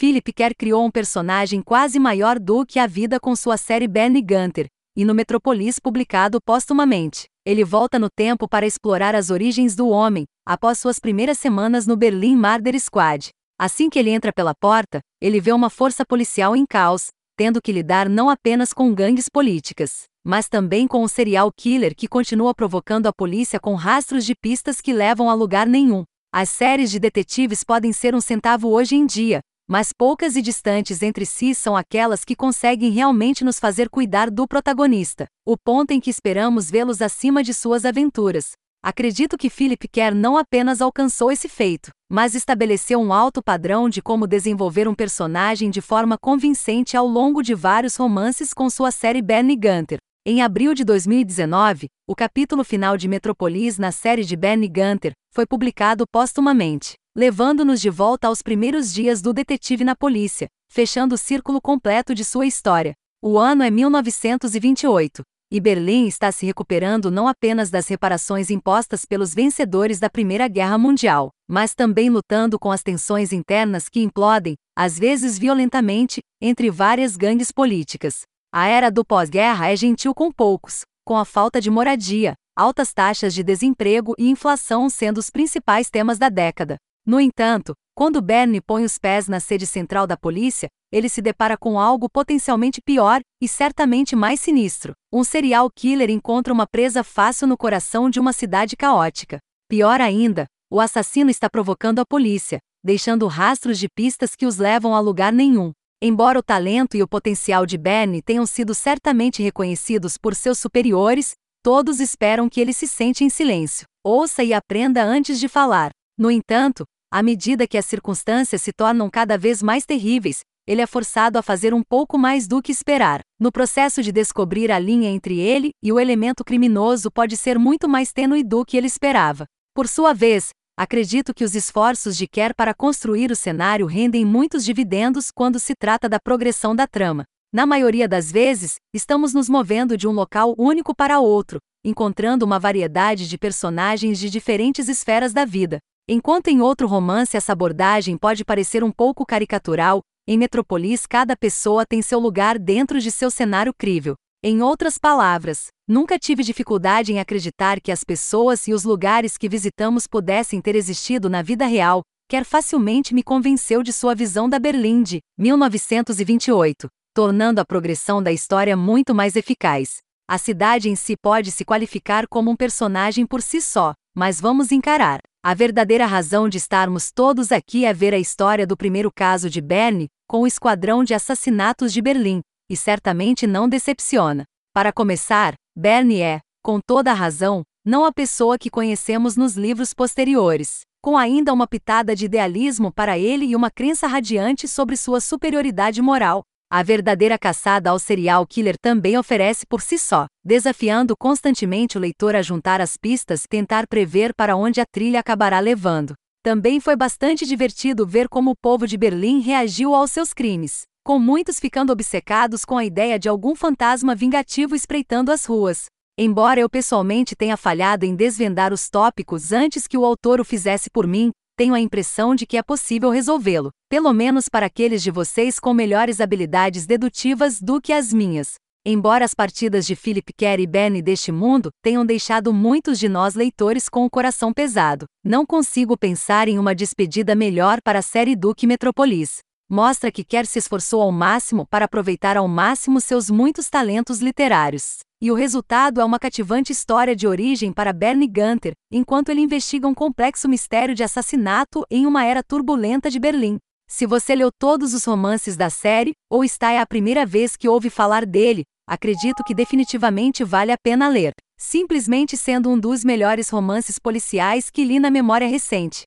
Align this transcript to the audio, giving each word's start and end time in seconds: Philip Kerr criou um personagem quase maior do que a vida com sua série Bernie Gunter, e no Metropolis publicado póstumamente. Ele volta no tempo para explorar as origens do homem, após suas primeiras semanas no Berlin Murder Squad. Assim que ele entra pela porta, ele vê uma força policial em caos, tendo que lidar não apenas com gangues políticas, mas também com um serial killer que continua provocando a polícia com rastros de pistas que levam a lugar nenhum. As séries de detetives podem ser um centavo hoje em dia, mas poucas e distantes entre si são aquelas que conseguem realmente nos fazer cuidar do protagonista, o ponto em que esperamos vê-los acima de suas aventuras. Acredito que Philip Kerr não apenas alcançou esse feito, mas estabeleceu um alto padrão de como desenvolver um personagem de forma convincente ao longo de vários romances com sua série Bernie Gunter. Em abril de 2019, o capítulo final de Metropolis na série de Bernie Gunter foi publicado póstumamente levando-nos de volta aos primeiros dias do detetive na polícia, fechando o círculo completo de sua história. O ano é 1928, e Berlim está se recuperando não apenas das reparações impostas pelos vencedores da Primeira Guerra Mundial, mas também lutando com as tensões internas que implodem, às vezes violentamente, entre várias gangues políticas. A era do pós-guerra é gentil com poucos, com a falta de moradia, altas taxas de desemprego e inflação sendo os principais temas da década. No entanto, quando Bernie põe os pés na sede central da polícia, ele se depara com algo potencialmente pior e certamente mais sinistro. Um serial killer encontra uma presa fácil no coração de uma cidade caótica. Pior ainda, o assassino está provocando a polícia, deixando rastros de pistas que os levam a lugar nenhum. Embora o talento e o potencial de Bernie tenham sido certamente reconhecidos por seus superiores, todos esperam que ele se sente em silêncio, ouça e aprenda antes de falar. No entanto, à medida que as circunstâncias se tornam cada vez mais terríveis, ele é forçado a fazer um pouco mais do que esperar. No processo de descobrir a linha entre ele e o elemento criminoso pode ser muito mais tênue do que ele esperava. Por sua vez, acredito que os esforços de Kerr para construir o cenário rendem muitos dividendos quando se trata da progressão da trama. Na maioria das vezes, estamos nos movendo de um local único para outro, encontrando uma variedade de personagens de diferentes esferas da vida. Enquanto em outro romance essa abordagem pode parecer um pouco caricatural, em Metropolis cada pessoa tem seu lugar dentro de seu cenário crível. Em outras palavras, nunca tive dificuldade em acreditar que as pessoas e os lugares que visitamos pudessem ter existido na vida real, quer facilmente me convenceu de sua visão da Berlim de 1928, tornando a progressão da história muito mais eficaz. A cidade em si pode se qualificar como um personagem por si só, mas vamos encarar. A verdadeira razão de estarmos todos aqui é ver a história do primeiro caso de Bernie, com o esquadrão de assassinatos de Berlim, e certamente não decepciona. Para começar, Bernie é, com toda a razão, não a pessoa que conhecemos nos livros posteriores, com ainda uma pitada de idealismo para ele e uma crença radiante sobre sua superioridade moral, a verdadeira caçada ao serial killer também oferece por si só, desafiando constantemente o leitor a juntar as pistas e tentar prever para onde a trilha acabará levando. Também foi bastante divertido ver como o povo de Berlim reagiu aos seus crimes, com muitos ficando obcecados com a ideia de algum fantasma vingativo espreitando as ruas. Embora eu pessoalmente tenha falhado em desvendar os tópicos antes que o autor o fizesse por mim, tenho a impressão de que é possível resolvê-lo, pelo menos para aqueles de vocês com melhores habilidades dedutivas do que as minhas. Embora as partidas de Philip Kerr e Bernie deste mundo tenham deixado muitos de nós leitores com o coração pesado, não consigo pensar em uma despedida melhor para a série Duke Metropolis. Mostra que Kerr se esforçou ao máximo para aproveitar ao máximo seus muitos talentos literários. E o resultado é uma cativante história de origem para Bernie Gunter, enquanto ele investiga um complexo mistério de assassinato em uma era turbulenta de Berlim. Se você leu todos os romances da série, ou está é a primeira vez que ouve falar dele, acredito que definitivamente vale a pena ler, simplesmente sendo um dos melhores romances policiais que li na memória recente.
Philip 0.00 0.32
Kerr 0.32 0.54
criou 0.56 0.82
um 0.82 0.90
personagem 0.90 1.60
quase 1.60 1.98
maior 1.98 2.38
do 2.38 2.64
que 2.64 2.78
a 2.78 2.86
vida 2.86 3.20
com 3.20 3.36
sua 3.36 3.58
série 3.58 3.86
Bernie 3.86 4.22
Gunter, 4.22 4.66
e 4.96 5.04
no 5.04 5.14
Metropolis 5.14 5.78
publicado 5.78 6.40
póstumamente. 6.40 7.26
Ele 7.44 7.62
volta 7.62 7.98
no 7.98 8.08
tempo 8.08 8.48
para 8.48 8.64
explorar 8.64 9.14
as 9.14 9.28
origens 9.28 9.76
do 9.76 9.90
homem, 9.90 10.24
após 10.46 10.78
suas 10.78 10.98
primeiras 10.98 11.38
semanas 11.38 11.86
no 11.86 11.98
Berlin 11.98 12.34
Murder 12.34 12.80
Squad. 12.80 13.28
Assim 13.60 13.90
que 13.90 13.98
ele 13.98 14.08
entra 14.08 14.32
pela 14.32 14.54
porta, 14.54 15.00
ele 15.20 15.38
vê 15.38 15.52
uma 15.52 15.68
força 15.68 16.02
policial 16.02 16.56
em 16.56 16.64
caos, 16.64 17.08
tendo 17.36 17.60
que 17.60 17.70
lidar 17.70 18.08
não 18.08 18.30
apenas 18.30 18.72
com 18.72 18.94
gangues 18.94 19.28
políticas, 19.28 20.04
mas 20.24 20.48
também 20.48 20.88
com 20.88 21.04
um 21.04 21.08
serial 21.08 21.52
killer 21.54 21.94
que 21.94 22.08
continua 22.08 22.54
provocando 22.54 23.06
a 23.06 23.12
polícia 23.12 23.60
com 23.60 23.74
rastros 23.74 24.24
de 24.24 24.34
pistas 24.34 24.80
que 24.80 24.94
levam 24.94 25.28
a 25.28 25.34
lugar 25.34 25.66
nenhum. 25.66 26.04
As 26.32 26.48
séries 26.48 26.90
de 26.90 26.98
detetives 26.98 27.62
podem 27.62 27.92
ser 27.92 28.14
um 28.14 28.20
centavo 28.20 28.68
hoje 28.70 28.94
em 28.94 29.04
dia, 29.04 29.42
mas 29.70 29.92
poucas 29.96 30.34
e 30.34 30.42
distantes 30.42 31.00
entre 31.00 31.24
si 31.24 31.54
são 31.54 31.76
aquelas 31.76 32.24
que 32.24 32.34
conseguem 32.34 32.90
realmente 32.90 33.44
nos 33.44 33.60
fazer 33.60 33.88
cuidar 33.88 34.28
do 34.28 34.44
protagonista, 34.48 35.26
o 35.46 35.56
ponto 35.56 35.92
em 35.92 36.00
que 36.00 36.10
esperamos 36.10 36.68
vê-los 36.68 37.00
acima 37.00 37.40
de 37.40 37.54
suas 37.54 37.84
aventuras. 37.84 38.50
Acredito 38.82 39.38
que 39.38 39.48
Philip 39.48 39.86
Kerr 39.86 40.12
não 40.12 40.36
apenas 40.36 40.80
alcançou 40.80 41.30
esse 41.30 41.48
feito, 41.48 41.90
mas 42.10 42.34
estabeleceu 42.34 42.98
um 42.98 43.12
alto 43.12 43.40
padrão 43.40 43.88
de 43.88 44.02
como 44.02 44.26
desenvolver 44.26 44.88
um 44.88 44.94
personagem 44.94 45.70
de 45.70 45.80
forma 45.80 46.18
convincente 46.20 46.96
ao 46.96 47.06
longo 47.06 47.40
de 47.40 47.54
vários 47.54 47.94
romances 47.94 48.52
com 48.52 48.68
sua 48.68 48.90
série 48.90 49.22
Bernie 49.22 49.54
Gunter. 49.54 49.98
Em 50.26 50.42
abril 50.42 50.74
de 50.74 50.82
2019, 50.82 51.86
o 52.08 52.16
capítulo 52.16 52.64
final 52.64 52.96
de 52.96 53.06
Metropolis 53.06 53.78
na 53.78 53.92
série 53.92 54.24
de 54.24 54.34
Bernie 54.34 54.68
Gunter 54.68 55.12
foi 55.32 55.46
publicado 55.46 56.02
póstumamente 56.10 56.94
levando-nos 57.16 57.80
de 57.80 57.90
volta 57.90 58.28
aos 58.28 58.40
primeiros 58.40 58.92
dias 58.92 59.20
do 59.20 59.32
detetive 59.32 59.84
na 59.84 59.96
polícia, 59.96 60.48
fechando 60.70 61.14
o 61.14 61.18
círculo 61.18 61.60
completo 61.60 62.14
de 62.14 62.24
sua 62.24 62.46
história. 62.46 62.94
O 63.22 63.38
ano 63.38 63.62
é 63.62 63.70
1928, 63.70 65.22
e 65.52 65.60
Berlim 65.60 66.06
está 66.06 66.30
se 66.30 66.46
recuperando 66.46 67.10
não 67.10 67.26
apenas 67.26 67.70
das 67.70 67.88
reparações 67.88 68.50
impostas 68.50 69.04
pelos 69.04 69.34
vencedores 69.34 69.98
da 69.98 70.08
Primeira 70.08 70.46
Guerra 70.46 70.78
Mundial, 70.78 71.30
mas 71.48 71.74
também 71.74 72.08
lutando 72.08 72.58
com 72.58 72.70
as 72.70 72.82
tensões 72.82 73.32
internas 73.32 73.88
que 73.88 74.00
implodem, 74.00 74.54
às 74.76 74.96
vezes 74.96 75.36
violentamente, 75.36 76.20
entre 76.40 76.70
várias 76.70 77.16
gangues 77.16 77.50
políticas. 77.50 78.22
A 78.52 78.68
era 78.68 78.90
do 78.90 79.04
pós-guerra 79.04 79.70
é 79.70 79.76
gentil 79.76 80.14
com 80.14 80.30
poucos, 80.30 80.82
com 81.04 81.16
a 81.16 81.24
falta 81.24 81.60
de 81.60 81.68
moradia, 81.70 82.34
altas 82.56 82.92
taxas 82.92 83.34
de 83.34 83.42
desemprego 83.42 84.14
e 84.16 84.30
inflação 84.30 84.88
sendo 84.88 85.18
os 85.18 85.30
principais 85.30 85.90
temas 85.90 86.18
da 86.18 86.28
década. 86.28 86.76
No 87.06 87.20
entanto, 87.20 87.74
quando 87.94 88.22
Bernie 88.22 88.60
põe 88.60 88.84
os 88.84 88.98
pés 88.98 89.28
na 89.28 89.40
sede 89.40 89.66
central 89.66 90.06
da 90.06 90.16
polícia, 90.16 90.68
ele 90.92 91.08
se 91.08 91.20
depara 91.20 91.56
com 91.56 91.78
algo 91.78 92.08
potencialmente 92.08 92.80
pior 92.80 93.20
e 93.42 93.46
certamente 93.46 94.16
mais 94.16 94.40
sinistro. 94.40 94.92
Um 95.12 95.22
serial 95.22 95.70
killer 95.70 96.10
encontra 96.10 96.52
uma 96.52 96.66
presa 96.66 97.04
fácil 97.04 97.46
no 97.46 97.56
coração 97.56 98.08
de 98.08 98.18
uma 98.18 98.32
cidade 98.32 98.76
caótica. 98.76 99.38
Pior 99.68 100.00
ainda, 100.00 100.46
o 100.70 100.80
assassino 100.80 101.30
está 101.30 101.48
provocando 101.50 101.98
a 102.00 102.06
polícia, 102.06 102.58
deixando 102.82 103.26
rastros 103.26 103.78
de 103.78 103.88
pistas 103.88 104.34
que 104.34 104.46
os 104.46 104.56
levam 104.56 104.94
a 104.94 105.00
lugar 105.00 105.32
nenhum. 105.32 105.72
Embora 106.02 106.38
o 106.38 106.42
talento 106.42 106.96
e 106.96 107.02
o 107.02 107.08
potencial 107.08 107.66
de 107.66 107.76
Bernie 107.76 108.22
tenham 108.22 108.46
sido 108.46 108.74
certamente 108.74 109.42
reconhecidos 109.42 110.16
por 110.16 110.34
seus 110.34 110.58
superiores, 110.58 111.32
todos 111.62 112.00
esperam 112.00 112.48
que 112.48 112.60
ele 112.60 112.72
se 112.72 112.88
sente 112.88 113.22
em 113.22 113.28
silêncio, 113.28 113.84
ouça 114.02 114.42
e 114.42 114.54
aprenda 114.54 115.04
antes 115.04 115.38
de 115.38 115.46
falar. 115.46 115.90
No 116.20 116.30
entanto, 116.30 116.84
à 117.10 117.22
medida 117.22 117.66
que 117.66 117.78
as 117.78 117.86
circunstâncias 117.86 118.60
se 118.60 118.74
tornam 118.74 119.08
cada 119.08 119.38
vez 119.38 119.62
mais 119.62 119.86
terríveis, 119.86 120.40
ele 120.66 120.82
é 120.82 120.86
forçado 120.86 121.38
a 121.38 121.42
fazer 121.42 121.72
um 121.72 121.82
pouco 121.82 122.18
mais 122.18 122.46
do 122.46 122.60
que 122.60 122.70
esperar. 122.70 123.22
No 123.40 123.50
processo 123.50 124.02
de 124.02 124.12
descobrir 124.12 124.70
a 124.70 124.78
linha 124.78 125.08
entre 125.08 125.40
ele 125.40 125.70
e 125.82 125.90
o 125.90 125.98
elemento 125.98 126.44
criminoso 126.44 127.10
pode 127.10 127.38
ser 127.38 127.58
muito 127.58 127.88
mais 127.88 128.12
tênue 128.12 128.44
do 128.44 128.66
que 128.66 128.76
ele 128.76 128.86
esperava. 128.86 129.46
Por 129.74 129.88
sua 129.88 130.12
vez, 130.12 130.50
acredito 130.78 131.32
que 131.32 131.42
os 131.42 131.54
esforços 131.54 132.18
de 132.18 132.26
Kerr 132.28 132.52
para 132.54 132.74
construir 132.74 133.32
o 133.32 133.36
cenário 133.36 133.86
rendem 133.86 134.22
muitos 134.22 134.62
dividendos 134.62 135.30
quando 135.34 135.58
se 135.58 135.72
trata 135.74 136.06
da 136.06 136.20
progressão 136.20 136.76
da 136.76 136.86
trama. 136.86 137.24
Na 137.50 137.64
maioria 137.64 138.06
das 138.06 138.30
vezes, 138.30 138.74
estamos 138.94 139.32
nos 139.32 139.48
movendo 139.48 139.96
de 139.96 140.06
um 140.06 140.12
local 140.12 140.54
único 140.58 140.94
para 140.94 141.18
outro, 141.18 141.58
encontrando 141.82 142.44
uma 142.44 142.58
variedade 142.58 143.26
de 143.26 143.38
personagens 143.38 144.18
de 144.18 144.28
diferentes 144.28 144.86
esferas 144.86 145.32
da 145.32 145.46
vida. 145.46 145.78
Enquanto 146.12 146.48
em 146.48 146.60
outro 146.60 146.88
romance 146.88 147.36
essa 147.36 147.52
abordagem 147.52 148.18
pode 148.18 148.44
parecer 148.44 148.82
um 148.82 148.90
pouco 148.90 149.24
caricatural, 149.24 150.02
em 150.26 150.36
Metropolis 150.36 151.06
cada 151.06 151.36
pessoa 151.36 151.86
tem 151.86 152.02
seu 152.02 152.18
lugar 152.18 152.58
dentro 152.58 152.98
de 152.98 153.12
seu 153.12 153.30
cenário 153.30 153.72
crível. 153.72 154.16
Em 154.42 154.60
outras 154.60 154.98
palavras, 154.98 155.68
nunca 155.86 156.18
tive 156.18 156.42
dificuldade 156.42 157.12
em 157.12 157.20
acreditar 157.20 157.80
que 157.80 157.92
as 157.92 158.02
pessoas 158.02 158.66
e 158.66 158.72
os 158.72 158.82
lugares 158.82 159.38
que 159.38 159.48
visitamos 159.48 160.08
pudessem 160.08 160.60
ter 160.60 160.74
existido 160.74 161.30
na 161.30 161.42
vida 161.42 161.64
real, 161.64 162.02
quer 162.28 162.44
facilmente 162.44 163.14
me 163.14 163.22
convenceu 163.22 163.80
de 163.80 163.92
sua 163.92 164.12
visão 164.12 164.48
da 164.48 164.58
Berlim 164.58 165.04
de 165.04 165.20
1928, 165.38 166.88
tornando 167.14 167.60
a 167.60 167.64
progressão 167.64 168.20
da 168.20 168.32
história 168.32 168.76
muito 168.76 169.14
mais 169.14 169.36
eficaz. 169.36 169.98
A 170.28 170.38
cidade 170.38 170.88
em 170.88 170.96
si 170.96 171.14
pode 171.16 171.52
se 171.52 171.64
qualificar 171.64 172.26
como 172.26 172.50
um 172.50 172.56
personagem 172.56 173.24
por 173.24 173.40
si 173.40 173.60
só, 173.60 173.92
mas 174.12 174.40
vamos 174.40 174.72
encarar. 174.72 175.20
A 175.42 175.54
verdadeira 175.54 176.04
razão 176.04 176.50
de 176.50 176.58
estarmos 176.58 177.10
todos 177.10 177.50
aqui 177.50 177.86
é 177.86 177.94
ver 177.94 178.12
a 178.12 178.18
história 178.18 178.66
do 178.66 178.76
primeiro 178.76 179.10
caso 179.10 179.48
de 179.48 179.58
Bernie, 179.58 180.08
com 180.28 180.42
o 180.42 180.46
esquadrão 180.46 181.02
de 181.02 181.14
assassinatos 181.14 181.94
de 181.94 182.02
Berlim, 182.02 182.42
e 182.68 182.76
certamente 182.76 183.46
não 183.46 183.66
decepciona. 183.66 184.44
Para 184.74 184.92
começar, 184.92 185.54
Bernie 185.74 186.20
é, 186.20 186.40
com 186.62 186.78
toda 186.78 187.10
a 187.10 187.14
razão, 187.14 187.62
não 187.82 188.04
a 188.04 188.12
pessoa 188.12 188.58
que 188.58 188.68
conhecemos 188.68 189.34
nos 189.34 189.56
livros 189.56 189.94
posteriores, 189.94 190.82
com 191.02 191.16
ainda 191.16 191.54
uma 191.54 191.66
pitada 191.66 192.14
de 192.14 192.26
idealismo 192.26 192.92
para 192.92 193.18
ele 193.18 193.46
e 193.46 193.56
uma 193.56 193.70
crença 193.70 194.06
radiante 194.06 194.68
sobre 194.68 194.94
sua 194.94 195.22
superioridade 195.22 196.02
moral, 196.02 196.42
a 196.72 196.84
verdadeira 196.84 197.36
caçada 197.36 197.90
ao 197.90 197.98
serial 197.98 198.46
killer 198.46 198.76
também 198.80 199.18
oferece 199.18 199.66
por 199.66 199.82
si 199.82 199.98
só, 199.98 200.26
desafiando 200.44 201.16
constantemente 201.16 201.98
o 201.98 202.00
leitor 202.00 202.36
a 202.36 202.42
juntar 202.42 202.80
as 202.80 202.96
pistas 202.96 203.44
e 203.44 203.48
tentar 203.48 203.88
prever 203.88 204.32
para 204.32 204.54
onde 204.54 204.80
a 204.80 204.84
trilha 204.86 205.18
acabará 205.18 205.58
levando. 205.58 206.14
Também 206.44 206.78
foi 206.78 206.94
bastante 206.94 207.44
divertido 207.44 208.06
ver 208.06 208.28
como 208.28 208.52
o 208.52 208.56
povo 208.56 208.86
de 208.86 208.96
Berlim 208.96 209.40
reagiu 209.40 209.96
aos 209.96 210.12
seus 210.12 210.32
crimes, 210.32 210.82
com 211.04 211.18
muitos 211.18 211.58
ficando 211.58 211.92
obcecados 211.92 212.64
com 212.64 212.78
a 212.78 212.84
ideia 212.84 213.18
de 213.18 213.28
algum 213.28 213.56
fantasma 213.56 214.14
vingativo 214.14 214.76
espreitando 214.76 215.32
as 215.32 215.44
ruas. 215.44 215.86
Embora 216.16 216.60
eu 216.60 216.70
pessoalmente 216.70 217.34
tenha 217.34 217.56
falhado 217.56 218.06
em 218.06 218.14
desvendar 218.14 218.72
os 218.72 218.88
tópicos 218.88 219.52
antes 219.52 219.88
que 219.88 219.98
o 219.98 220.04
autor 220.04 220.40
o 220.40 220.44
fizesse 220.44 220.88
por 220.88 221.04
mim, 221.04 221.32
tenho 221.60 221.74
a 221.74 221.80
impressão 221.80 222.34
de 222.34 222.46
que 222.46 222.56
é 222.56 222.62
possível 222.62 223.10
resolvê-lo, 223.10 223.70
pelo 223.86 224.14
menos 224.14 224.48
para 224.48 224.64
aqueles 224.64 225.02
de 225.02 225.10
vocês 225.10 225.60
com 225.60 225.74
melhores 225.74 226.18
habilidades 226.18 226.86
dedutivas 226.86 227.60
do 227.60 227.82
que 227.82 227.92
as 227.92 228.14
minhas. 228.14 228.54
Embora 228.82 229.26
as 229.26 229.34
partidas 229.34 229.86
de 229.86 229.94
Philip 229.94 230.32
Kerr 230.32 230.58
e 230.58 230.66
Bernie 230.66 231.02
deste 231.02 231.30
mundo 231.30 231.68
tenham 231.82 232.06
deixado 232.06 232.50
muitos 232.50 232.98
de 232.98 233.10
nós 233.10 233.34
leitores 233.34 233.90
com 233.90 234.06
o 234.06 234.10
coração 234.10 234.54
pesado, 234.54 235.04
não 235.22 235.44
consigo 235.44 235.98
pensar 235.98 236.48
em 236.48 236.58
uma 236.58 236.74
despedida 236.74 237.34
melhor 237.34 237.82
para 237.82 237.98
a 237.98 238.02
série 238.02 238.34
Duke 238.34 238.66
Metropolis. 238.66 239.40
Mostra 239.68 240.10
que 240.10 240.24
Kerr 240.24 240.46
se 240.46 240.58
esforçou 240.58 241.02
ao 241.02 241.12
máximo 241.12 241.66
para 241.66 241.84
aproveitar 241.84 242.38
ao 242.38 242.48
máximo 242.48 243.02
seus 243.02 243.28
muitos 243.28 243.68
talentos 243.68 244.20
literários. 244.20 245.00
E 245.22 245.30
o 245.30 245.34
resultado 245.34 246.00
é 246.00 246.04
uma 246.04 246.18
cativante 246.18 246.72
história 246.72 247.14
de 247.14 247.26
origem 247.26 247.74
para 247.74 247.92
Bernie 247.92 248.26
Gunter, 248.26 248.72
enquanto 248.90 249.28
ele 249.28 249.42
investiga 249.42 249.86
um 249.86 249.92
complexo 249.92 250.48
mistério 250.48 250.94
de 250.94 251.02
assassinato 251.02 251.84
em 251.90 252.06
uma 252.06 252.24
era 252.24 252.42
turbulenta 252.42 253.10
de 253.10 253.20
Berlim. 253.20 253.58
Se 253.86 254.06
você 254.06 254.34
leu 254.34 254.50
todos 254.50 254.94
os 254.94 255.04
romances 255.04 255.58
da 255.58 255.68
série, 255.68 256.12
ou 256.30 256.42
está 256.42 256.72
é 256.72 256.78
a 256.78 256.86
primeira 256.86 257.26
vez 257.26 257.54
que 257.54 257.68
ouve 257.68 257.90
falar 257.90 258.24
dele, 258.24 258.62
acredito 258.88 259.44
que 259.44 259.54
definitivamente 259.54 260.42
vale 260.42 260.72
a 260.72 260.78
pena 260.82 261.06
ler, 261.06 261.34
simplesmente 261.58 262.34
sendo 262.34 262.70
um 262.70 262.78
dos 262.78 263.04
melhores 263.04 263.50
romances 263.50 263.98
policiais 263.98 264.70
que 264.70 264.86
li 264.86 264.98
na 264.98 265.10
memória 265.10 265.46
recente. 265.46 266.04